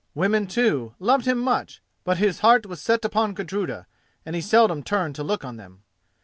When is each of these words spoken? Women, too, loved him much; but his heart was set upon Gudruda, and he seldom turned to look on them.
Women, 0.15 0.47
too, 0.47 0.95
loved 0.97 1.27
him 1.27 1.37
much; 1.37 1.79
but 2.03 2.17
his 2.17 2.39
heart 2.39 2.65
was 2.65 2.81
set 2.81 3.05
upon 3.05 3.35
Gudruda, 3.35 3.85
and 4.25 4.35
he 4.35 4.41
seldom 4.41 4.81
turned 4.81 5.13
to 5.17 5.23
look 5.23 5.45
on 5.45 5.57
them. 5.57 5.83